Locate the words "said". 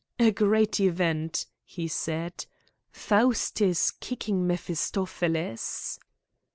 1.87-2.47